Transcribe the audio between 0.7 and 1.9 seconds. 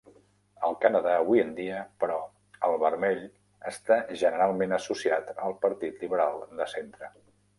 Canadà avui en dia,